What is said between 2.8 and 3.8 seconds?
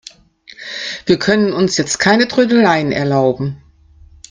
erlauben.